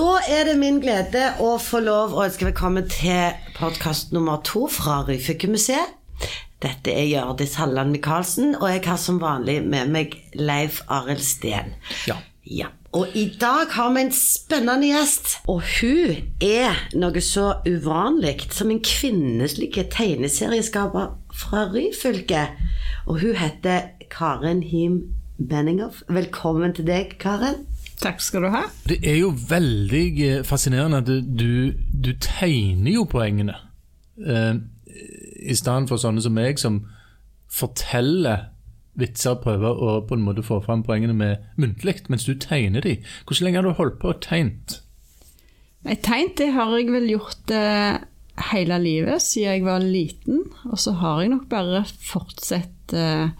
[0.00, 4.62] Da er det min glede å få lov å ønske velkommen til podkast nummer to
[4.72, 5.90] fra Ryfylkemuseet.
[6.64, 11.74] Dette er Hjørdis Halland Michaelsen, og jeg har som vanlig med meg Leif Arild Steen.
[12.08, 12.16] Ja.
[12.48, 12.70] Ja.
[12.96, 15.34] Og i dag har vi en spennende gjest.
[15.52, 21.12] Og hun er noe så uvanlig som en kvinnelig tegneserieskaper
[21.42, 22.46] fra Ryfylke.
[23.04, 25.02] Og hun heter Karen Him
[25.36, 26.00] Benninghoff.
[26.08, 27.66] Velkommen til deg, Karen.
[28.00, 28.62] Takk skal du ha.
[28.88, 33.58] Det er jo veldig eh, fascinerende at du, du tegner jo poengene.
[34.20, 34.54] Eh,
[35.50, 36.82] I stedet for sånne som meg, som
[37.50, 38.48] forteller
[39.00, 42.84] vitser og prøver å på en måte få fram poengene med muntlig, mens du tegner
[42.84, 42.98] de.
[43.26, 44.80] Hvor lenge har du holdt på og tegnet?
[45.86, 48.00] Nei, tegnt det har jeg vel gjort eh,
[48.50, 50.42] hele livet, siden jeg var liten.
[50.68, 53.32] Og så har jeg nok bare fortsatt eh,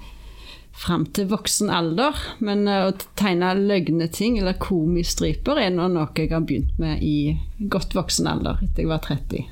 [0.77, 2.17] fram til voksen alder.
[2.39, 7.37] Men eh, å tegne løgne ting, eller komistriper, er noe jeg har begynt med i
[7.61, 9.47] godt voksen alder, etter jeg var 30.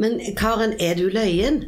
[0.00, 1.62] Men Karen, er du løyen?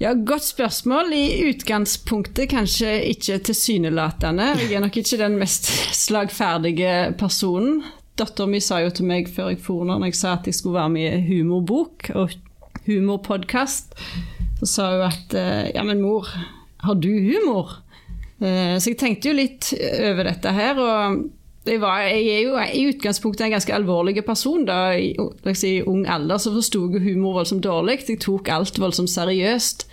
[0.00, 1.12] Ja, Godt spørsmål.
[1.12, 4.54] I utgangspunktet kanskje ikke tilsynelatende.
[4.62, 5.68] Jeg er nok ikke den mest
[6.06, 7.82] slagferdige personen.
[8.16, 10.78] Dattera mi sa jo til meg før jeg for når jeg sa at jeg skulle
[10.78, 12.32] være med i humorbok og
[12.86, 13.94] humorpodkast,
[14.60, 16.28] så sa hun at eh, ja, men mor,
[16.84, 17.76] har du humor?
[18.40, 20.80] Eh, så jeg tenkte jo litt over dette her.
[20.80, 21.20] og
[21.68, 24.64] jeg, var, jeg, er jo i utgangspunktet en ganske alvorlig person.
[24.64, 25.12] da, I,
[25.54, 28.00] si, ung alder så forsto jeg humor voldsomt dårlig.
[28.08, 29.86] Jeg tok alt voldsomt seriøst.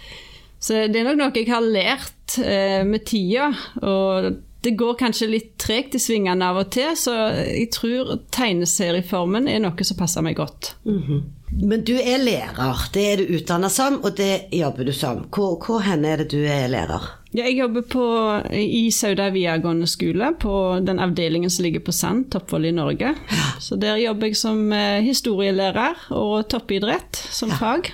[0.63, 3.51] Så det er nok noe jeg har lært eh, med tida.
[3.83, 4.31] Og
[4.67, 7.13] det går kanskje litt tregt i svingene av og til, så
[7.47, 10.73] jeg tror tegneserieformen er noe som passer meg godt.
[10.83, 11.21] Mm -hmm.
[11.63, 12.81] Men du er lærer.
[12.93, 15.23] Det er du utdanna som, og det jobber du som.
[15.31, 17.05] Hvor, hvor henne er det du er lærer?
[17.31, 18.05] Ja, jeg jobber på,
[18.51, 23.15] i Sauda videregående skole, på den avdelingen som ligger på Sand, Toppvoll i Norge.
[23.31, 23.47] Ja.
[23.59, 27.55] Så der jobber jeg som eh, historielærer og toppidrett som ja.
[27.55, 27.91] fag.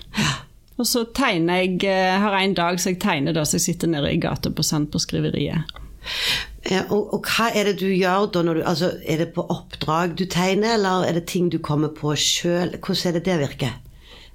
[0.77, 3.87] Og så tegner jeg eh, har en dag så jeg tegner da, så jeg sitter
[3.87, 5.69] nede i gata på Sand på skriveriet.
[6.63, 8.41] Og, og, hva er det du gjør da?
[8.47, 12.15] Du, altså, er det på oppdrag du tegner, eller er det ting du kommer på
[12.15, 12.77] sjøl?
[12.79, 13.73] Hvordan er det det virker?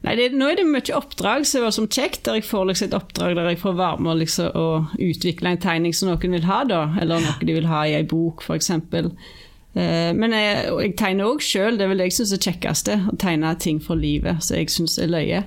[0.05, 2.91] Nei, det, Nå er det mye oppdrag som er som kjekt, der jeg får liksom,
[2.91, 4.67] et oppdrag der jeg får være med liksom, å
[5.09, 8.05] utvikle en tegning som noen vil ha, da, eller noe de vil ha i ei
[8.07, 8.71] bok, f.eks.
[8.77, 12.99] Eh, men jeg, jeg tegner òg sjøl, det er vel det jeg syns er kjekkeste.
[13.11, 15.43] Å tegne ting for livet som jeg syns er løye.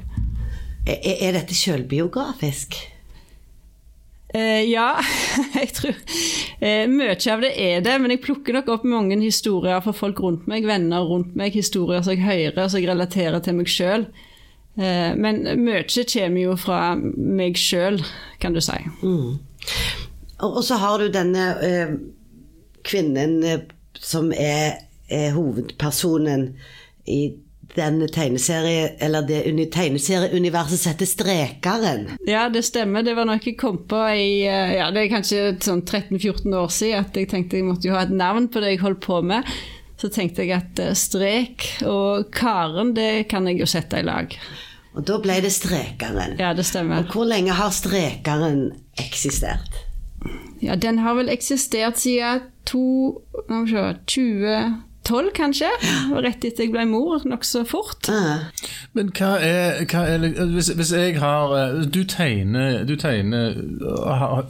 [0.90, 2.82] Er, er dette sjølbiografisk?
[4.32, 4.96] Uh, ja,
[5.60, 9.82] jeg tror uh, Mye av det er det, men jeg plukker nok opp mange historier
[9.84, 13.58] fra folk rundt meg, venner rundt meg, historier som jeg hører, som jeg relaterer til
[13.60, 14.08] meg sjøl.
[14.80, 18.00] Eh, men mye kommer jo fra meg sjøl,
[18.40, 18.78] kan du si.
[19.04, 19.36] Mm.
[20.48, 21.50] Og, så har du denne
[22.88, 23.36] kvinnen
[24.00, 24.80] som er,
[25.12, 26.54] er hovedpersonen
[27.04, 27.34] i
[27.76, 29.44] den tegneserie, eller det
[29.74, 32.08] tegneserieuniverset setter Strekeren.
[32.28, 33.06] Ja, det stemmer.
[33.06, 36.74] Det var noe jeg kom på i eh, ja, det er kanskje sånn 13-14 år
[36.74, 39.22] siden at jeg tenkte jeg måtte jo ha et navn på det jeg holdt på
[39.26, 39.48] med.
[40.02, 44.36] Så tenkte jeg at eh, strek og Karen, det kan jeg jo sette i lag.
[44.92, 46.36] Og da ble det Strekeren.
[46.42, 47.06] Ja, det stemmer.
[47.06, 49.86] Og hvor lenge har Strekeren eksistert?
[50.62, 55.70] Ja, den har vel eksistert siden to, 20 tolv, kanskje.
[56.24, 58.10] Rett etter jeg ble mor, nokså fort.
[58.98, 63.56] Men hva er, hva er hvis, hvis, jeg har eh, Du tegner, du tegner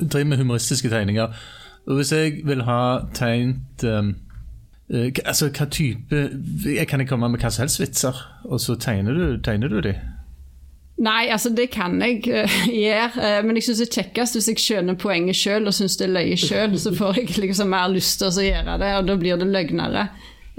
[0.02, 1.34] driver med humoristiske tegninger.
[1.88, 2.82] Og hvis jeg vil ha
[3.14, 4.16] tegnet um,
[5.26, 6.24] altså hva type
[6.90, 9.96] Kan jeg komme med hva som helst vitser, og så tegner du, tegner du de?
[11.02, 14.50] Nei, altså det kan jeg uh, gjøre, uh, men jeg syns det er kjekkest hvis
[14.52, 16.78] jeg skjønner poenget sjøl og syns det er løye sjøl.
[16.78, 20.06] Så får jeg liksom mer lyst til å gjøre det, og da blir det løgnere.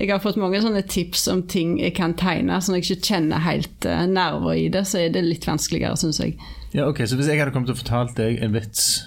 [0.01, 3.11] Jeg har fått mange sånne tips om ting jeg kan tegne, så når jeg ikke
[3.13, 6.39] kjenner helt uh, nerver i det, så er det litt vanskeligere, syns jeg.
[6.73, 9.05] Ja, ok, Så hvis jeg hadde kommet og fortalt deg en vits,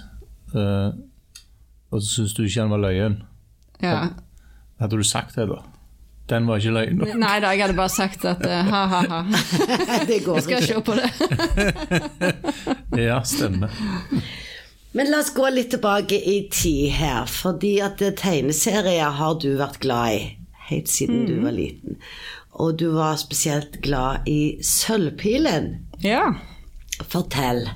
[0.54, 0.94] uh,
[1.90, 3.18] og så syns du ikke den var løyen,
[3.82, 3.96] ja.
[4.80, 5.64] hadde du sagt det da?
[6.30, 7.02] Den var ikke løgn?
[7.18, 9.20] Nei da, jeg hadde bare sagt at uh, ha-ha-ha.
[10.10, 10.62] det går ikke.
[10.62, 11.10] skal se på det.
[13.08, 13.74] ja, stemmer.
[14.96, 19.82] Men la oss gå litt tilbake i tid her, fordi at tegneserier har du vært
[19.82, 20.26] glad i
[20.70, 21.26] helt siden mm.
[21.30, 21.98] du var liten.
[22.56, 25.74] Og du var spesielt glad i Sølvpilen.
[26.04, 26.30] Ja.
[27.04, 27.66] Fortell.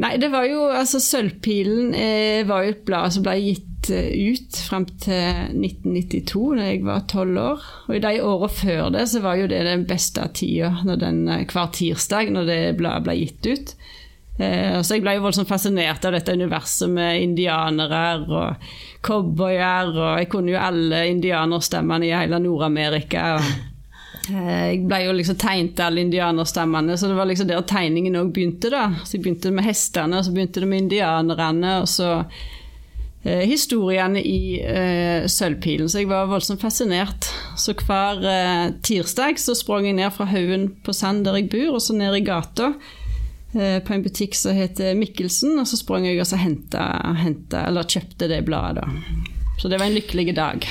[0.00, 4.14] Nei, det var jo altså Sølvpilen eh, var jo et blad som ble gitt eh,
[4.32, 7.66] ut fram til 1992, da jeg var tolv år.
[7.88, 11.44] Og i de åra før det så var jo det den beste tida, den, eh,
[11.50, 13.74] hver tirsdag når det bladet ble gitt ut.
[14.40, 18.70] Eh, så jeg ble jo voldsomt fascinert av dette universet med indianere og
[19.04, 23.34] cowboyer, og jeg kunne jo alle indianerstemmene i hele Nord-Amerika.
[24.30, 28.32] eh, Jeg ble jo liksom tegnet alle indianerstemmene, så det var liksom der tegningen òg
[28.32, 28.70] begynte.
[28.70, 28.86] da.
[29.04, 32.24] Så Jeg begynte med hestene, og så begynte det med indianerne, og så
[33.24, 35.88] eh, historiene i eh, Sølvpilen.
[35.88, 37.28] Så jeg var voldsomt fascinert.
[37.60, 41.74] Så hver eh, tirsdag så sprang jeg ned fra haugen på Sand der jeg bor,
[41.76, 42.72] og så ned i gata
[43.52, 46.84] på en butikk som heter Mikkelsen, og så sprang jeg og så henta,
[47.18, 48.86] henta, eller kjøpte det bladet.
[49.60, 50.62] Så det var en lykkelig dag.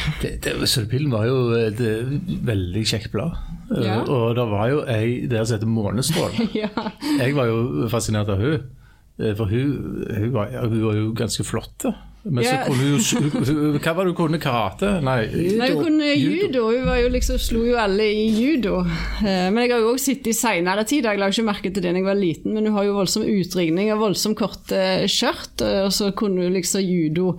[0.66, 2.08] Sølvpilen var jo et eh,
[2.48, 3.36] veldig kjekt blad.
[3.70, 4.00] Eh, Ja.
[4.02, 6.48] Og det var jo ei der som heter Månestråle.
[6.64, 6.72] ja.
[7.20, 9.76] Jeg var jo fascinert av hun eh, For hun,
[10.10, 11.76] hun, var, hun var jo ganske flott.
[11.84, 11.94] da.
[12.24, 14.40] Men så kunne hun Hva var det hun kunne?
[14.44, 14.90] Karate?
[15.06, 15.22] Nei,
[15.60, 16.66] Nei, hun kunne judo.
[16.74, 18.82] Hun var jo liksom, slo jo alle i judo.
[19.24, 21.80] Eh, Men jeg har jo også sett i seinere tid, jeg la ikke merke til
[21.84, 25.64] det da jeg var liten, men hun har jo voldsom utringning og voldsomt korte skjørt,
[25.64, 27.34] eh, og så kunne hun liksom judo.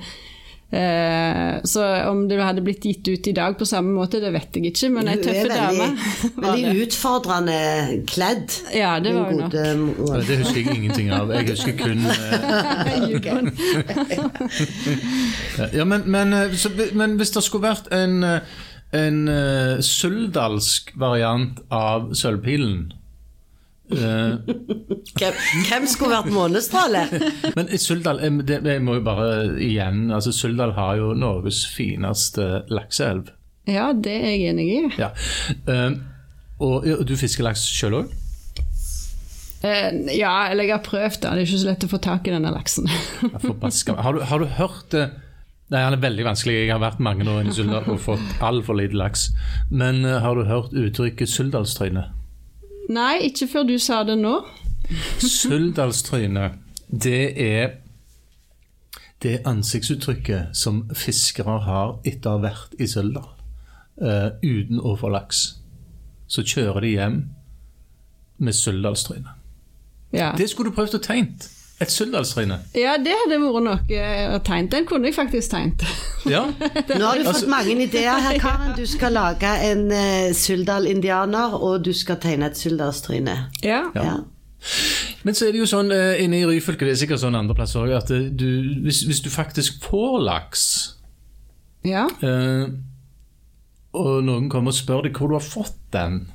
[0.70, 4.54] Eh, Så om det hadde blitt gitt ut i dag på samme måte, det vet
[4.54, 5.88] jeg ikke, men ei tøff dame.
[5.88, 6.84] veldig, var veldig det.
[6.86, 7.56] utfordrende
[8.06, 8.54] kledd.
[8.76, 9.56] Ja, det var hun nok.
[9.98, 10.22] mor.
[10.28, 11.32] Det husker jeg ingenting av.
[11.34, 12.14] Jeg husker kun eh,
[15.78, 18.22] Ja, men, men, eh, så, men hvis det skulle vært en,
[18.94, 22.92] en uh, suldalsk variant av Sølvpilen
[23.90, 25.34] Hvem,
[25.68, 27.02] hvem skulle vært månestråle?
[27.56, 29.28] Men Suldal eh, det, Jeg må jo bare
[29.62, 33.32] igjen altså Suldal har jo Norges fineste lakseelv.
[33.70, 34.80] Ja, det er jeg enig i.
[35.00, 35.10] Ja.
[35.68, 35.90] Eh,
[36.60, 38.12] og ja, du fisker laks sjøl òg?
[39.64, 41.30] Eh, Ja, eller jeg har prøvd det.
[41.30, 42.88] Det er ikke så lett å få tak i denne laksen.
[42.88, 45.08] Har, du- har du hørt det?
[45.70, 46.54] Nei, Han er veldig vanskelig.
[46.64, 49.28] Jeg har vært mange år i Suldal og fått altfor lite laks.
[49.70, 52.08] Men eh, har du hørt uttrykket Suldalstryne?
[52.90, 54.40] Nei, ikke før du sa det nå.
[55.22, 56.50] Suldalstryne,
[56.90, 57.76] det er
[59.22, 63.28] det ansiktsuttrykket som fiskere har etter å ha vært i Suldal
[64.00, 65.44] uh, uten å få laks.
[66.30, 67.20] Så kjører de hjem
[68.40, 69.36] med Suldalstryne.
[70.16, 70.32] Ja.
[70.36, 71.46] Det skulle du prøvd å tegnet.
[71.80, 72.58] Et Suldalstryne.
[72.76, 73.76] Ja, det hadde vært noe
[74.36, 74.68] å tegne.
[74.68, 75.84] Den kunne jeg faktisk tegnet.
[76.28, 76.42] Ja.
[76.98, 78.74] Nå har du fått Altså- mange ideer her, Karen.
[78.76, 83.38] Du skal lage en uh, Suldal-indianer, og du skal tegne et Suldalstryne.
[83.64, 83.86] Ja.
[83.94, 84.04] Ja.
[84.04, 84.18] Ja.
[85.24, 87.56] Men så er det jo sånn eh, inne i Ryfylke, det er sikkert sånn andre
[87.56, 88.44] plasser òg, at eh, du,
[88.84, 90.64] hvis, hvis du faktisk får laks
[91.88, 92.02] ja.
[92.20, 92.68] Uh,
[93.96, 96.26] og noen kommer og spør deg hvor du har fått den,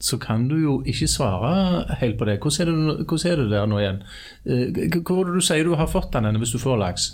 [0.00, 2.38] så kan du jo ikke svare helt på det.
[2.40, 4.02] Hvordan er det, hvordan er det der nå igjen?
[4.46, 7.08] Eh, Hvor er det du sier du har fått den hvis du får laks?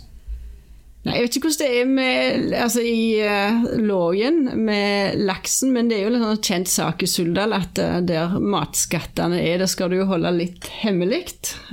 [1.04, 5.90] Nei, jeg vet ikke hvordan det er med, altså, i uh, Lågen med laksen, men
[5.90, 9.68] det er jo en sånn kjent sak i Suldal at uh, der matskattene er, det
[9.68, 11.26] skal du jo holde litt hemmelig.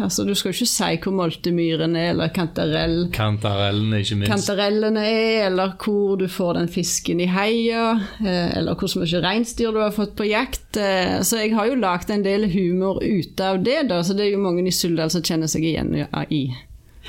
[0.04, 2.98] Altså, du skal jo ikke si hvor multemyren er, eller kantarell.
[3.16, 4.34] Kantarellene, ikke minst.
[4.34, 9.72] kantarellene er, eller hvor du får den fisken i heia, uh, eller hvor mye reinsdyr
[9.72, 10.76] du har fått på jakt.
[10.76, 14.36] Så jeg har jo lagd en del humor ut av det, da, så det er
[14.36, 15.96] jo mange i Suldal som kjenner seg igjen
[16.28, 16.44] i.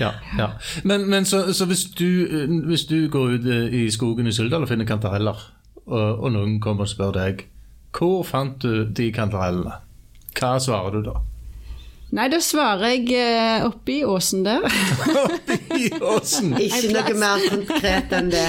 [0.01, 0.49] Ja, ja.
[0.85, 4.33] Men, men så, så hvis, du, eh, hvis du går ut eh, i skogen i
[4.33, 5.43] Suldal og finner kantareller,
[5.87, 7.49] og, og noen kommer og spør deg
[7.93, 9.75] hvor fant du de kantarellene,
[10.39, 11.19] hva svarer du da?
[12.13, 14.65] Nei, da svarer jeg oppi oppe i åsen der.
[15.81, 16.53] I åsen!
[16.61, 18.45] Ikke noe mer konkret enn det.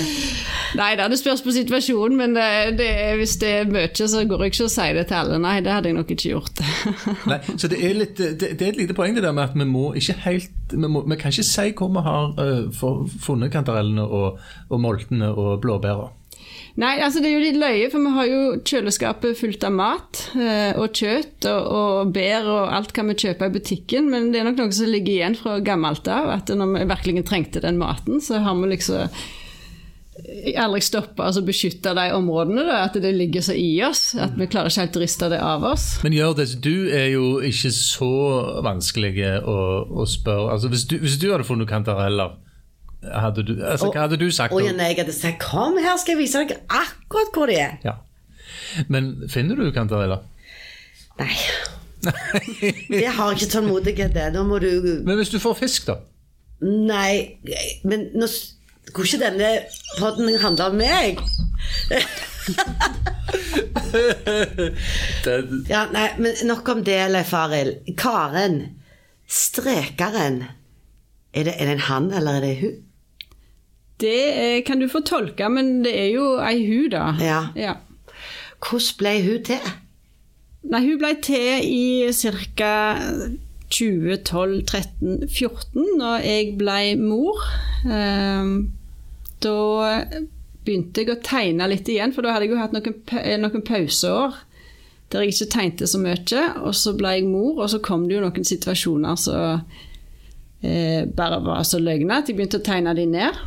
[0.78, 2.90] Nei da, det spørs på situasjonen, men det, det,
[3.20, 5.38] hvis det er mye, så går jeg ikke og sier det til alle.
[5.44, 6.64] Nei, det hadde jeg nok ikke gjort.
[7.32, 9.58] Nei, så det er, litt, det, det er et lite poeng det der med at
[9.58, 13.06] vi må ikke helt Vi, må, vi kan ikke si hvor vi har uh, for,
[13.22, 14.40] funnet kantarellene og,
[14.74, 16.10] og moltene og blåbæra.
[16.82, 20.22] Nei, altså det er jo litt løye, for vi har jo kjøleskapet fullt av mat
[20.34, 24.42] eh, og kjøtt og, og bær og alt kan vi kjøpe i butikken, men det
[24.42, 27.78] er nok noe som ligger igjen fra gammelt av, at når vi virkelig trengte den
[27.78, 29.14] maten, så har vi liksom
[30.62, 34.36] aldri stoppe oss og beskytta de områdene, da, at det ligger så i oss, at
[34.38, 35.88] vi klarer ikke helt å riste det av oss.
[36.06, 38.14] Men Hjørdis, du er jo ikke så
[38.66, 39.58] vanskelig å,
[39.90, 40.54] å spørre.
[40.54, 42.38] Altså, hvis, du, hvis du hadde funnet kantareller,
[43.04, 44.54] hadde du, altså, hva hadde du sagt?
[44.56, 44.76] Og da?
[44.78, 47.78] nei, jeg hadde sagt kom her, skal jeg vise deg akkurat hvor de er.
[47.84, 47.98] Ja.
[48.94, 50.24] Men finner du kantareller?
[51.20, 51.34] Nei.
[52.04, 54.34] Det har ikke tålmodighet til.
[54.36, 54.70] Nå må du
[55.08, 56.02] Men hvis du får fisk, da?
[56.64, 57.40] Nei,
[57.84, 58.28] men nå
[58.88, 59.52] skulle ikke denne
[60.00, 61.24] podden handle om meg.
[65.70, 67.86] Ja, nei, men nok om det, Leif Arild.
[67.98, 68.58] Karen,
[69.30, 70.44] strekeren.
[71.34, 72.76] Er det, er det en han, eller er det hun?
[74.02, 77.06] Det kan du få tolke, men det er jo ei hun, da.
[77.22, 77.40] Ja.
[77.56, 77.78] ja.
[78.64, 79.72] Hvordan ble hun til?
[80.74, 82.74] Nei, hun ble til i ca.
[83.74, 87.44] 2012, 13, 14, når jeg ble mor.
[87.88, 88.54] Eh,
[89.44, 89.58] da
[90.64, 93.00] begynte jeg å tegne litt igjen, for da hadde jeg jo hatt noen,
[93.44, 94.42] noen pauseår
[95.14, 96.44] der jeg ikke tegnte så mye.
[96.66, 99.62] Og så ble jeg mor, og så kom det jo noen situasjoner som
[100.64, 103.44] eh, bare var så løgne at jeg begynte å tegne de ned.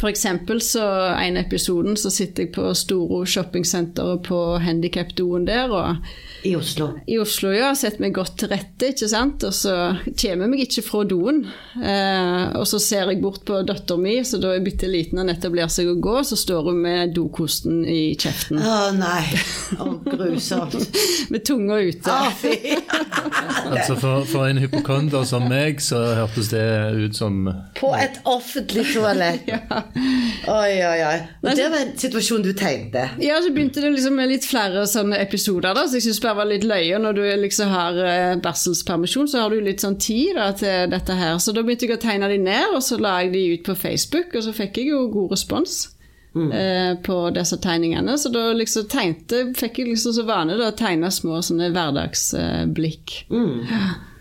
[0.00, 0.84] For eksempel så
[1.16, 6.90] en episoden så sitter jeg på Storo shoppingsenteret på handikapdoen der, og I Oslo.
[7.08, 9.46] i Oslo ja, setter meg godt til rette, ikke sant?
[9.48, 9.72] og så
[10.04, 11.40] kommer jeg meg ikke fra doen.
[11.80, 15.30] Eh, og så ser jeg bort på datteren min, så da er bitte liten og
[15.30, 18.60] nettopp lærer seg å gå, så står hun med dokosten i kjeften.
[18.60, 19.24] Å nei,
[19.80, 20.76] å grusomt.
[21.32, 22.12] Med tunga ute.
[22.12, 22.54] Å fy.
[23.66, 26.62] Altså for, for en hypokonder som meg, så hørtes det
[26.94, 27.48] ut som
[27.78, 29.48] På et offentlig toalett.
[29.94, 31.16] Oi, oi, oi.
[31.42, 33.02] Og det var en situasjon du tegnte?
[33.22, 36.38] Ja, så begynte det liksom med litt flere sånne episoder, da, så jeg syns bare
[36.42, 36.98] var litt løye.
[37.02, 41.16] Når du liksom har eh, barselspermisjon, så har du litt sånn tid da, til dette
[41.18, 41.38] her.
[41.42, 43.74] Så da begynte jeg å tegne de ned, og så la jeg de ut på
[43.86, 45.76] Facebook, og så fikk jeg jo god respons.
[46.36, 48.18] eh, På disse tegningene.
[48.20, 53.22] Så da liksom tegnte, fikk jeg liksom så vane da, å tegne små sånne hverdagsblikk.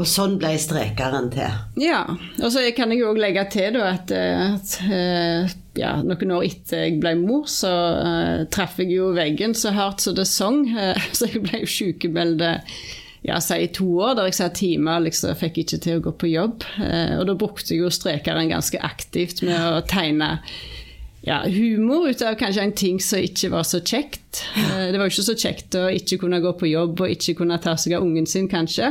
[0.00, 1.56] Og sånn ble strekeren til.
[1.82, 2.04] Ja,
[2.40, 6.46] og så kan jeg jo legge til da, at, eh, at eh, ja, noen år
[6.46, 10.64] etter jeg ble mor, så uh, traff jeg jo veggen så hardt så det sang.
[10.72, 12.46] Uh, så jeg ble jo sykemeldt
[13.20, 16.16] ja, si i to år, der jeg sa timer liksom, fikk ikke til å gå
[16.22, 16.64] på jobb.
[16.80, 20.38] Uh, og da brukte jeg jo strekeren ganske aktivt med å tegne
[21.20, 24.40] ja, humor ut av kanskje en ting som ikke var så kjekt.
[24.56, 27.60] Det var jo ikke så kjekt å ikke kunne gå på jobb og ikke kunne
[27.60, 28.88] ta seg av ungen sin, kanskje.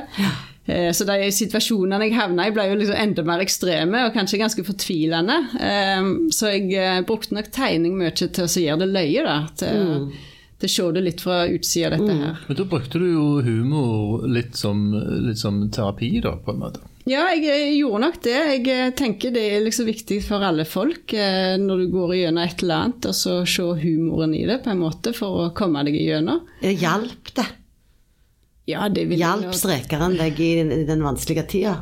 [0.70, 4.42] Eh, Så de situasjonene jeg havna i, ble jo liksom enda mer ekstreme og kanskje
[4.42, 5.38] ganske fortvilende.
[5.60, 9.38] Eh, Så jeg eh, brukte nok tegning mye til å så gjøre det løye, da.
[9.58, 10.12] Til,
[10.60, 12.38] til å se det litt fra utsida, dette her.
[12.48, 14.86] Men da brukte du jo humor litt som,
[15.26, 16.86] litt som terapi, da, på en måte.
[17.10, 18.36] Ja, jeg gjorde nok det.
[18.68, 22.84] Jeg tenker det er liksom viktig for alle folk når du går gjennom et eller
[22.84, 26.44] annet, og så se humoren i det på en måte for å komme deg igjennom.
[26.62, 27.48] Det hjalp det.
[28.70, 30.52] Ja, Hjalp strekeren deg i
[30.88, 31.78] den, vanskelige tida?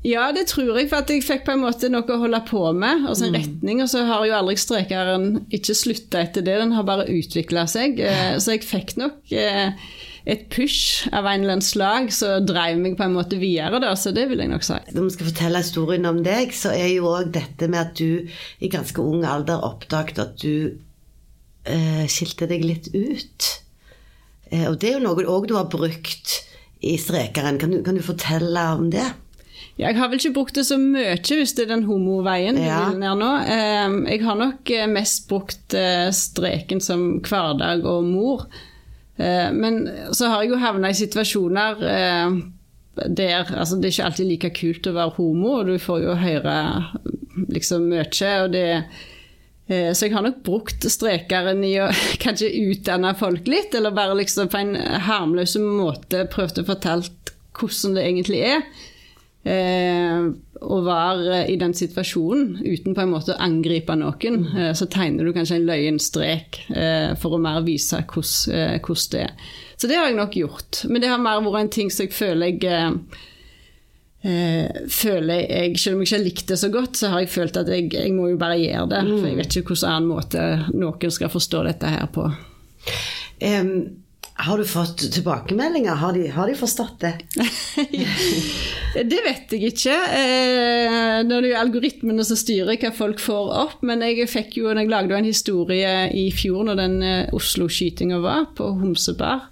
[0.00, 3.02] Ja, det tror jeg, for jeg fikk på en måte noe å holde på med,
[3.10, 3.82] altså en retning.
[3.84, 8.00] Og så har jo aldri strekeren ikke slutta etter det, den har bare utvikla seg.
[8.00, 9.76] Eh, Så jeg fikk nok eh,
[10.24, 13.92] et push av en eller annen slag som drev meg på en måte videre, da,
[13.92, 14.78] så det vil jeg nok si.
[14.96, 18.24] Når vi skal fortelle historien om deg, så er jo òg dette med at du
[18.64, 20.78] i ganske ung alder oppdaget at du
[21.68, 23.50] eh, skilte deg litt ut.
[24.50, 26.36] Eh, og det er jo noe òg du har brukt
[26.82, 27.58] i strekeren.
[27.60, 29.06] Kan du, kan du fortelle om det?
[29.80, 32.98] Jeg har vel ikke brukt det så mye hvis det er den homoveien du vil
[33.00, 33.30] ned nå.
[33.48, 38.46] Eh, Jeg har nok eh, mest brukt eh, streken som hverdag og mor.
[39.16, 41.80] Eh, Men så har jeg jo havna i situasjoner
[43.00, 46.16] der altså Det er ikke alltid like kult å være homo, og du får jo
[46.20, 46.56] høre
[47.48, 48.04] liksom mye.
[48.42, 48.82] og det eh,
[49.70, 51.88] så jeg har nok brukt strekeren i å
[52.24, 54.74] kanskje utdanne folk litt, eller bare liksom på en
[55.06, 57.12] harmløs måte prøvd å fortelle
[57.54, 58.64] hvordan det egentlig er.
[59.46, 64.42] Eh, å være i den situasjonen uten på en måte å angripe noen.
[64.52, 68.04] Eh, så tegner du kanskje en løyen strek eh, for å mer vise eh,
[68.76, 69.50] hvordan det er.
[69.80, 70.82] Så det har jeg nok gjort.
[70.88, 72.92] Men det har mer vært en ting som jeg føler jeg
[74.22, 77.32] eh, føler jeg, Selv om jeg ikke har likt det så godt, så har jeg
[77.32, 79.02] følt at jeg, jeg må jo bare gjøre det.
[79.08, 82.28] For jeg vet ikke hvordan annen måte noen skal forstå dette her på.
[83.40, 83.74] Um,
[84.40, 85.98] har du fått tilbakemeldinger?
[86.00, 87.10] Har de, har de forstått det?
[88.90, 89.94] Det vet jeg ikke.
[90.16, 94.70] Eh, det er jo algoritmene som styrer hva folk får opp, men jeg fikk jo,
[94.72, 99.44] jeg lagde en historie i fjor når den eh, Oslo-skytinga var, på Homsebar.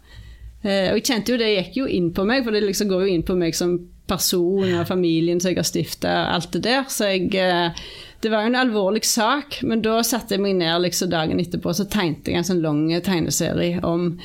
[0.65, 3.07] Eh, Og jeg kjente jo det gikk jo inn på meg, for det liksom går
[3.07, 3.77] jo inn på meg som
[4.17, 6.85] og familien som jeg har stifta, alt det der.
[6.89, 7.71] Så jeg eh,
[8.21, 11.71] Det var jo en alvorlig sak, men da satte jeg meg ned liksom dagen etterpå
[11.79, 14.17] så tegnte jeg en sånn lang tegneserie om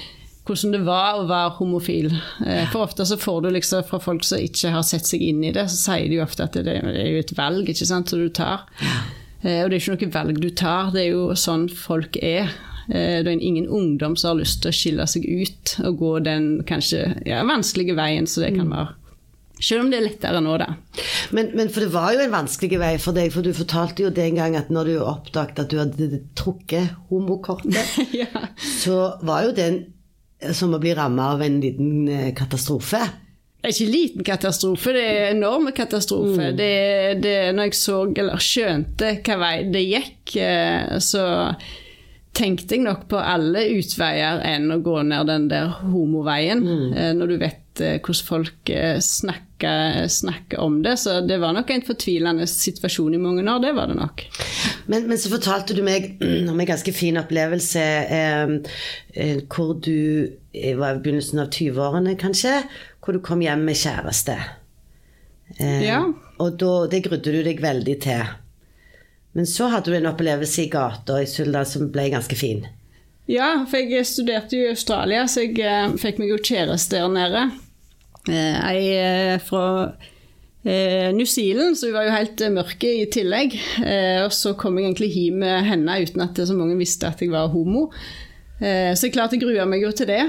[0.48, 2.10] hvordan det var å være homofil.
[2.46, 5.44] Eh, For ofte så får du liksom fra folk som ikke har sett seg inn
[5.46, 8.10] i det, så sier de jo ofte at det er jo et valg ikke sant,
[8.10, 8.66] som du tar.
[9.44, 12.50] Eh, Og det er ikke noe valg du tar, det er jo sånn folk er.
[12.90, 16.50] Det er ingen ungdom som har lyst til å skille seg ut og gå den
[16.68, 18.90] kanskje ja, vanskelige veien som det kan være.
[19.64, 20.74] Selv om det er lettere nå, da.
[21.36, 24.12] Men, men for det var jo en vanskelig vei for deg, for du fortalte jo
[24.14, 27.80] den gang at når du oppdaget at du hadde trukket homokortet,
[28.24, 28.48] ja.
[28.60, 29.84] så var jo den
[30.52, 33.00] som å bli ramma av en liten eh, katastrofe.
[33.64, 36.50] Det er ikke liten katastrofe, det er enorm katastrofe.
[36.58, 36.74] Det,
[37.24, 41.24] det, når jeg så, eller skjønte hva vei det gikk, eh, så
[42.36, 46.66] tenkte jeg nok på alle utveier enn å gå ned den der homoveien.
[46.66, 46.96] Mm.
[47.22, 50.98] Når du vet eh, hvordan folk eh, snakker, snakker, om det.
[51.02, 54.26] Så det var nok en fortvilende situasjon i mange år, det var det nok.
[54.86, 56.20] Men, men så fortalte du meg
[56.52, 57.86] om en ganske fin opplevelse
[58.20, 58.58] eh,
[59.14, 60.30] eh hvor du
[60.78, 62.60] var i begynnelsen av 20-årene, kanskje,
[63.02, 64.38] hvor du kom hjem med kjæreste.
[65.58, 66.04] Eh, ja.
[66.42, 68.32] Og da, det grudde du deg veldig til.
[69.34, 72.66] Men så hadde du en opplevelse i gata i Suldal som ble ganske fin.
[73.30, 77.14] Ja, for jeg studerte jo i Australia, så jeg eh, fikk meg jo kjæreste der
[77.14, 77.46] nede.
[78.30, 79.92] Eh, ei eh, fra
[80.64, 83.56] eh, New Zealand, så hun var jo helt mørke i tillegg.
[84.24, 87.34] Og så kom jeg egentlig hjem med henne uten at så mange visste at jeg
[87.34, 87.90] var homo.
[88.60, 90.22] så jeg klarte jeg grua meg jo til det.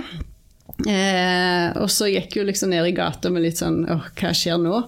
[1.79, 4.81] og så gikk jeg liksom ned i gata med litt sånn åh, hva skjer nå?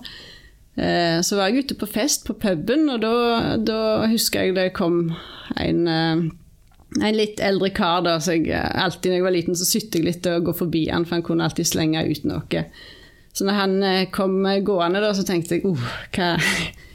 [0.77, 3.13] så var jeg ute på fest på puben, og da,
[3.57, 3.79] da
[4.11, 5.15] husker jeg det kom
[5.57, 5.87] en
[7.03, 10.07] en litt eldre kar, da, så jeg, alltid når jeg var liten, så sytte jeg
[10.07, 12.63] litt og gå forbi han, for han kunne alltid slenge ut noe.
[13.37, 16.35] Så når han eh, kom gående, da, så tenkte jeg oh, hva,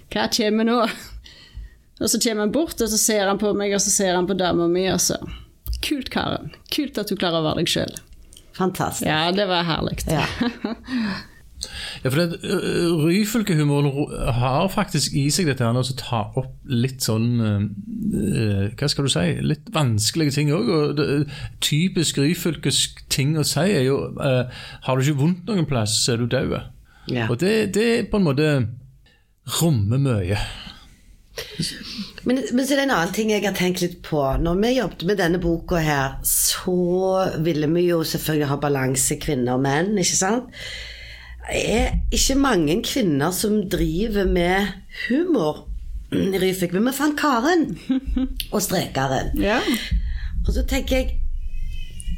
[0.10, 0.78] hva kommer nå?
[2.02, 4.30] Og så kommer han bort, og så ser han på meg, og så ser han
[4.30, 5.20] på dama mi, og så
[5.82, 6.52] Kult, Karen.
[6.70, 7.96] Kult at du klarer å være deg sjøl.
[8.54, 9.08] Fantastisk.
[9.10, 9.96] Ja, det var herlig.
[10.06, 10.28] Ja.
[12.04, 13.92] Ja, for det, Ryfylke-humoren
[14.38, 19.14] har faktisk i seg dette her å ta opp litt sånn uh, Hva skal du
[19.14, 19.26] si?
[19.46, 21.02] Litt vanskelige ting òg.
[21.64, 24.46] Typisk ryfylkesk ting å si er jo uh,
[24.88, 26.58] Har du ikke vondt noen plass, så er du død.
[27.12, 27.30] Ja.
[27.30, 28.52] Og det, det på en måte
[29.62, 30.38] rommer mye.
[32.24, 34.22] Men, men, så er det en annen ting jeg har tenkt litt på.
[34.42, 36.76] Når vi jobbet med denne boka her, så
[37.42, 40.64] ville vi jo selvfølgelig ha balanse kvinner og menn, ikke sant?
[41.56, 44.72] Er ikke mange kvinner som driver med
[45.08, 45.68] humor
[46.12, 46.76] i Ryfylke.
[46.78, 47.66] Men vi fant Karen
[48.54, 49.36] og Strekeren.
[49.42, 49.60] Ja.
[50.48, 51.18] Og så tenker jeg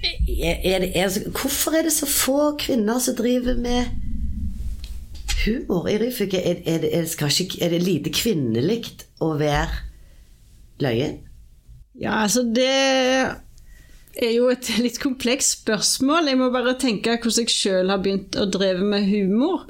[0.03, 3.85] er det, er det, Hvorfor er det så få kvinner som driver med
[5.45, 6.41] humor i Ryfylke?
[6.43, 6.91] Er, er, det,
[7.61, 8.81] er det lite kvinnelig
[9.23, 9.69] å være
[10.83, 11.21] løyen?
[12.01, 12.69] Ja, altså det
[14.19, 16.29] er jo et litt komplekst spørsmål.
[16.31, 19.65] Jeg må bare tenke hvordan jeg sjøl har begynt å dreve med humor.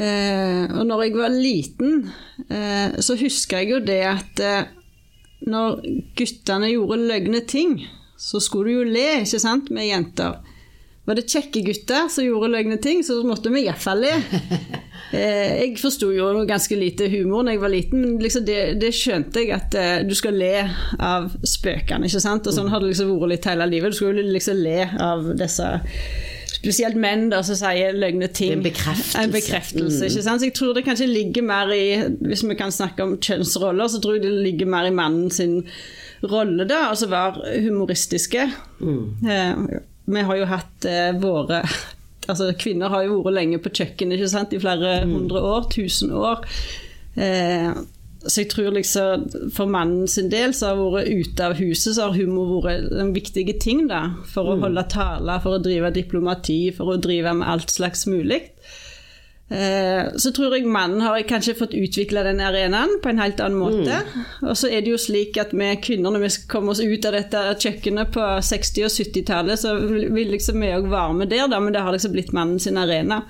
[0.00, 2.04] Eh, og når jeg var liten,
[2.48, 4.70] eh, så husker jeg jo det at eh,
[5.50, 5.80] når
[6.16, 7.80] guttene gjorde løgne ting,
[8.20, 10.38] så skulle du jo le, ikke sant, med jenter.
[11.10, 14.14] Var det kjekke gutter som gjorde løgne ting, så måtte vi iallfall le.
[15.10, 18.92] Eh, jeg forsto jo ganske lite humor da jeg var liten, men liksom det, det,
[18.94, 20.52] skjønte jeg at uh, du skal le
[21.02, 22.06] av spøkene.
[22.06, 22.46] ikke sant?
[22.46, 23.90] Og sånn har det liksom vært litt hele livet.
[23.90, 25.72] Du skal jo liksom le av disse
[26.60, 28.58] Spesielt menn da, som sier løgne ting.
[28.58, 29.18] En bekreftelse.
[29.24, 30.08] En bekreftelse mm.
[30.12, 30.42] ikke sant?
[30.44, 31.84] Så jeg tror det kanskje ligger mer i
[32.20, 35.62] Hvis vi kan snakke om kjønnsroller, så tror jeg det ligger mer i mannen sin
[36.20, 38.44] rolle, da, altså være humoristiske.
[38.78, 39.04] Mm.
[39.24, 39.80] Uh,
[40.14, 41.62] vi har jo hatt uh, våre
[42.30, 45.16] altså, Kvinner har jo vært lenge på kjøkkenet i flere mm.
[45.16, 46.44] hundre år, tusen år.
[47.20, 47.72] Eh,
[48.20, 52.08] så jeg tror liksom for mannen sin del så har vært ute av huset, så
[52.08, 54.66] har humor vært en viktig ting da, for å mm.
[54.66, 58.42] holde taler, for å drive diplomati, for å drive med alt slags mulig.
[59.50, 63.58] Eh, så tror jeg mannen har kanskje fått utvikla den arenaen på en helt annen
[63.58, 63.96] måte.
[64.06, 64.26] Mm.
[64.46, 67.16] Og så er det jo slik at vi kvinner, når vi kommer oss ut av
[67.18, 71.58] dette kjøkkenet på 60- og 70-tallet, så vil liksom vi òg være med der, da,
[71.58, 73.24] men det har liksom blitt mannen sin arena.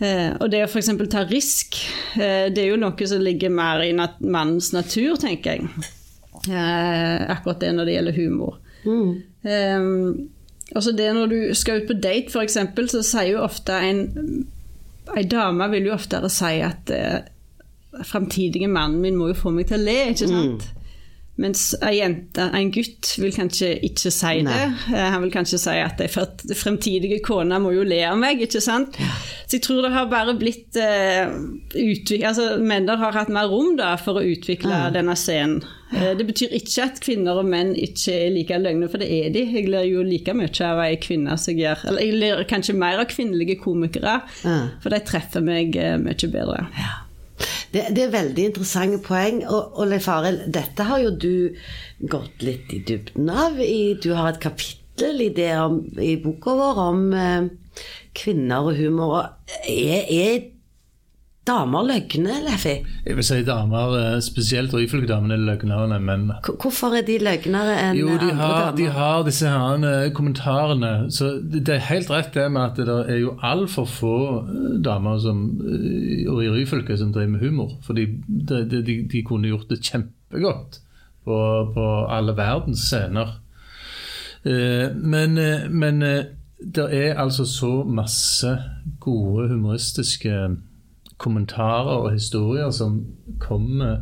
[0.00, 0.92] Eh, og det å f.eks.
[1.08, 1.80] ta risk,
[2.20, 5.88] eh, det er jo noe som ligger mer i mannens natur, tenker jeg.
[6.50, 8.60] akkurat det når det gjelder humor.
[8.80, 10.30] Mm.
[10.72, 12.56] altså det når du skal ut på date, f.eks.,
[12.92, 14.48] så sier jo ofte en
[15.16, 17.22] Ei dame vil jo oftere si at eh,
[18.06, 20.36] fremtidige mannen min må jo få meg til å le, ikke mm.
[20.36, 20.68] sant?
[20.68, 20.76] Mm.
[21.40, 24.52] Mens ei jente, en gutt, vil kanskje ikke si Nei.
[24.52, 24.64] det.
[24.92, 28.60] Eh, han vil kanskje si at ei fremtidige kone må jo le av meg, ikke
[28.64, 28.98] sant.
[29.00, 29.14] Ja.
[29.46, 31.32] Så jeg tror det har bare blitt uh,
[32.28, 34.90] altså Menn har hatt mer rom da for å utvikle ja.
[34.94, 35.64] denne scenen.
[35.90, 39.34] Uh, det betyr ikke at kvinner og menn ikke er like løgne, for det er
[39.34, 39.44] de.
[39.58, 41.86] Jeg ler jo like mye av ei kvinne som jeg gjør.
[41.90, 44.58] Eller jeg ler kanskje mer av kvinnelige komikere, ja.
[44.82, 46.66] for de treffer meg uh, mye bedre.
[46.78, 46.98] Ja.
[47.72, 49.42] Det, det, er veldig interessante poeng.
[49.46, 51.34] Og, og Leif Arild, dette har jo du
[52.10, 53.60] gått litt i dybden av.
[53.62, 57.84] I, du har et kapittel i, det om, i boka vår om eh,
[58.16, 59.20] kvinner og humor.
[59.62, 60.48] Er, er
[61.48, 62.74] damer løgne, Leffi?
[63.06, 66.26] Jeg vil si damer, eh, spesielt Ryfylke-damene, er løgnere enn menn.
[66.44, 68.76] Hvorfor er de løgnere enn jo, de andre har, damer?
[68.76, 70.92] De har disse her eh, kommentarene.
[71.10, 75.18] Så det er helt rett det med at det er jo altfor få eh, damer
[75.18, 75.46] som,
[76.28, 77.76] og i Ryfylke som driver med humor.
[77.86, 80.82] For de, de, de, kunne gjort det kjempegodt
[81.24, 81.38] på,
[81.74, 83.38] på alle verdens scener.
[84.42, 85.36] Men,
[85.68, 88.54] men det er altså så masse
[89.00, 90.32] gode humoristiske
[91.20, 93.02] kommentarer og historier som
[93.38, 94.00] kommer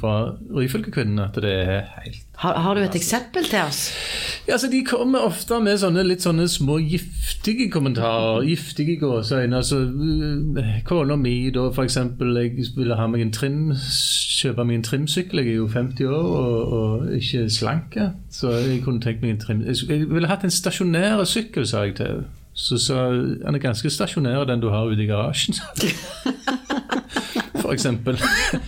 [0.00, 3.92] fra Ryfylke-kvinnene, at det er helt Har, har du et eksempel til oss?
[4.48, 8.42] Ja, altså De kommer ofte med sånne litt sånne små giftige kommentarer.
[8.44, 9.56] Giftige gåseøyne.
[9.56, 12.36] Altså, øh, Kona mi, da, for eksempel.
[12.36, 13.72] Jeg ville ha meg en trim,
[14.40, 15.44] kjøpe meg en trimsykkel.
[15.44, 17.96] Jeg er jo 50 år og, og ikke slank.
[18.30, 19.64] Så jeg kunne tenkt meg en trim...
[19.68, 22.39] Jeg ville hatt en stasjonær sykkel, sa jeg til henne.
[22.54, 25.54] Så sa han er ganske stasjonær, den du har ute i garasjen.
[27.60, 28.18] For eksempel.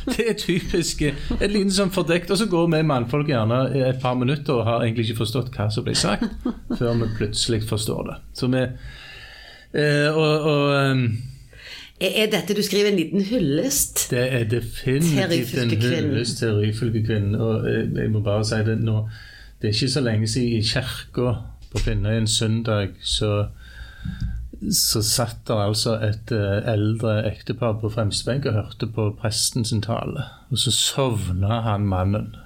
[0.07, 4.15] Det er typisk et liten sånn fordekt, og så går vi mannfolk gjerne et par
[4.19, 6.29] minutter og har egentlig ikke forstått hva som blir sagt,
[6.79, 8.17] før vi plutselig forstår det.
[8.39, 11.05] Så vi eh, og, og um,
[12.03, 14.09] Er, dette du skriver en liten hyllest?
[14.11, 17.35] det er definitivt en hyllest til Ryfylke-kvinnen.
[17.35, 19.09] Og eh, jeg må bare si det nå
[19.63, 21.35] Det er ikke så lenge siden i kirka
[21.73, 23.49] på Finnøy en søndag så
[24.71, 29.67] så satt der altså et eh, eldre ektepar på fremste benk og hørte på presten
[29.67, 30.29] sin tale.
[30.55, 32.37] Og så sovna han mannen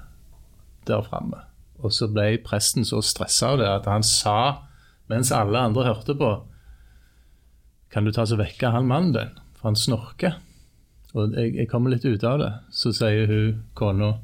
[0.88, 1.42] der framme.
[1.84, 4.62] Og så ble presten så stressa av det at han sa,
[5.12, 6.36] mens alle andre hørte på
[7.92, 10.40] Kan du ta så vekke han mannen din, for han snorker.
[11.14, 12.50] Og jeg, jeg kommer litt ut av det.
[12.74, 14.16] Så sier hun kona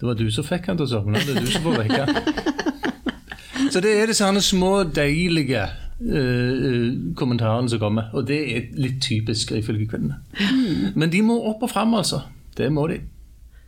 [0.00, 1.22] Det var du som fikk han til å sovne.
[1.22, 3.70] Det er du som får vekke han.
[3.72, 5.64] Så det er disse små, deilige
[6.04, 8.10] eh, kommentarene som kommer.
[8.14, 10.20] Og det er litt typisk ifølge kvinnene.
[10.94, 12.24] Men de må opp og fram, altså.
[12.54, 13.00] Det må de.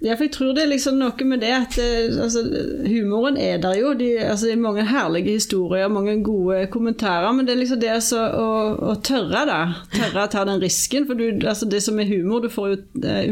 [0.05, 2.43] Ja, for jeg tror det er liksom noe med det at eh, altså,
[2.85, 3.95] humoren er der jo.
[3.97, 7.33] De, altså, det er mange herlige historier, mange gode kommentarer.
[7.33, 8.49] Men det er liksom det altså, å,
[8.93, 9.61] å tørre da.
[9.95, 11.09] Tørre å ta den risken.
[11.09, 12.81] For du, altså, det som er humor, du får jo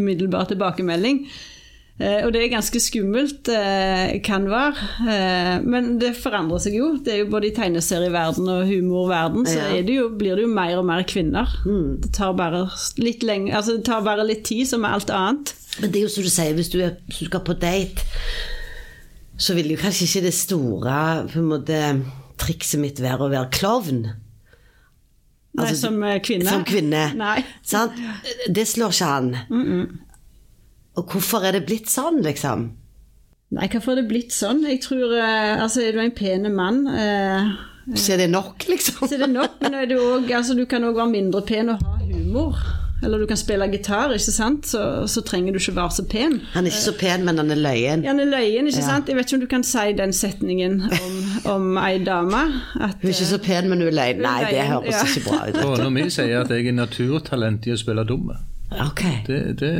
[0.01, 1.27] umiddelbar tilbakemelding.
[1.95, 4.87] Eh, og det er ganske skummelt, eh, kan være.
[5.07, 6.89] Eh, men det forandrer seg jo.
[6.99, 10.51] Det er jo både i tegneserieverden og humorverden, så er det jo, blir det jo
[10.51, 11.53] mer og mer kvinner.
[12.03, 12.65] Det tar bare
[12.99, 15.55] litt lenge, altså det tar bare litt tid, som med alt annet.
[15.79, 18.03] Men det er jo som du sier, hvis du, er, hvis du skal på date,
[19.39, 20.99] så vil jo kanskje ikke det store
[21.31, 21.81] på en måte,
[22.43, 24.03] trikset mitt være å være klovn.
[25.55, 26.51] Nei, Altså, som eh, kvinne.
[26.51, 27.05] Som kvinne.
[27.15, 27.37] Nei.
[27.63, 27.95] Sant?
[28.51, 29.31] Det slår ikke an.
[30.97, 32.69] Og hvorfor er det blitt sånn, liksom?
[33.55, 34.63] Nei, hvorfor er det blitt sånn?
[34.67, 37.51] Jeg tror, eh, altså Er du en pen mann, eh,
[37.95, 39.03] Så er det nok, liksom?
[39.07, 39.59] så er det nok.
[39.61, 42.57] Men er du, også, altså, du kan òg være mindre pen og ha humor.
[43.05, 44.65] Eller du kan spille gitar, ikke sant?
[44.71, 44.81] Så,
[45.13, 46.39] så trenger du ikke være så pen.
[46.55, 48.05] Han er ikke så pen, men han er løyen.
[48.09, 48.87] Han er løyen, ikke Ja.
[48.87, 49.11] sant?
[49.11, 51.19] Jeg vet ikke om du kan si den setningen om,
[51.53, 52.41] om ei dame.
[52.81, 54.23] At, Hun er ikke så pen, men hun er løyen.
[54.25, 55.05] Nei, det løyen, høres ja.
[55.11, 55.61] ikke bra ut.
[55.61, 58.39] Kona mi sier at jeg er naturtalent i å spille dumme.
[58.87, 59.05] Ok.
[59.29, 59.75] Det, det,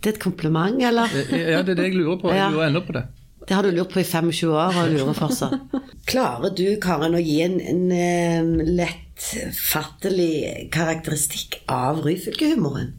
[0.00, 1.12] Det er et kompliment, eller?
[1.32, 2.32] ja, det er det jeg lurer på.
[2.32, 3.04] Jeg lurer ennå på det.
[3.48, 5.74] Det har du lurt på i 25 år og lurer fortsatt.
[6.10, 12.92] Klarer du, Karen, å gi en, en eh, lettfattelig karakteristikk av Ryfylke-humoren?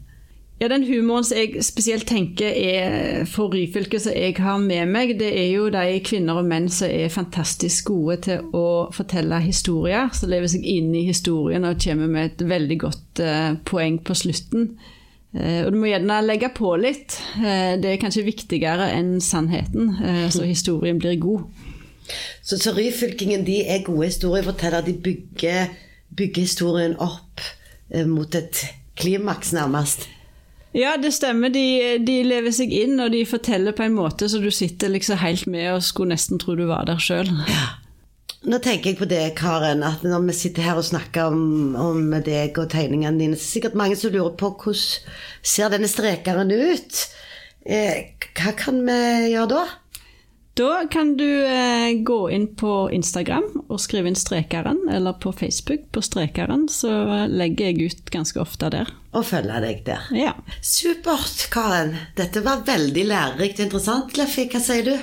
[0.62, 5.16] Ja, Den humoren som jeg spesielt tenker er for Ryfylke, som jeg har med meg,
[5.18, 10.12] det er jo de kvinner og menn som er fantastisk gode til å fortelle historier.
[10.14, 14.14] Som lever seg inn i historien og kommer med et veldig godt eh, poeng på
[14.20, 14.74] slutten.
[15.32, 17.16] Eh, og du må gjerne legge på litt.
[17.40, 21.46] Eh, det er kanskje viktigere enn sannheten, eh, så historien blir god.
[22.42, 24.86] Så, ryfylkingen de er gode historiefortellere.
[24.86, 25.70] De bygger,
[26.16, 27.40] bygger historien opp
[27.90, 28.64] eh, mot et
[28.98, 30.08] klimaks, nærmest.
[30.74, 31.52] Ja, det stemmer.
[31.52, 35.20] De, de lever seg inn, og de forteller på en måte så du sitter liksom
[35.20, 37.28] helt med og skulle nesten tro du var der sjøl.
[38.42, 42.08] Nå tenker jeg på det, Karen, at når vi sitter her og snakker om, om
[42.26, 44.80] deg og tegningene dine, så er det sikkert mange som lurer på hvordan
[45.46, 47.04] ser denne strekeren ut?
[47.62, 48.98] Eh, hva kan vi
[49.30, 49.62] gjøre da?
[50.58, 55.86] Da kan du eh, gå inn på Instagram og skrive inn Strekeren, eller på Facebook
[55.94, 56.90] på Strekeren, så
[57.30, 58.90] legger jeg ut ganske ofte der.
[59.16, 60.10] Og følger deg der.
[60.12, 60.34] Ja.
[60.60, 61.94] Supert, Karen.
[62.18, 64.18] Dette var veldig lærerikt og interessant.
[64.18, 64.96] Leffi, hva sier du?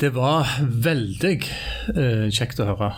[0.00, 1.36] Det var veldig
[1.94, 2.90] uh, kjekt å høre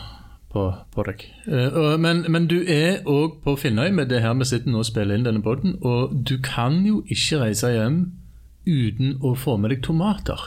[0.53, 0.63] på,
[0.95, 1.25] på deg.
[1.45, 4.89] Uh, men, men du er òg på Finnøy med det her vi sitter nå og
[4.89, 8.01] spiller inn denne poden, og du kan jo ikke reise hjem
[8.67, 10.41] uten å få med deg tomater.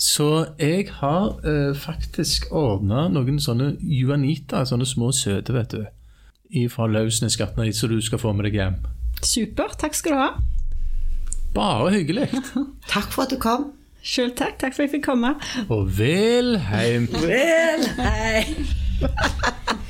[0.00, 5.84] Så jeg har uh, faktisk ordna noen sånne juanita, sånne små søte, vet du,
[6.72, 8.84] fra Lausnes gartneri, så du skal få med deg hjem.
[9.20, 10.30] Super, takk skal du ha.
[11.56, 12.30] Bare hyggelig.
[12.92, 13.72] Takk for at du kom.
[14.06, 14.54] Sjøl takk.
[14.60, 15.34] Takk for at jeg fikk komme.
[15.66, 17.08] Og vel heim.
[17.10, 18.44] Vel, hei.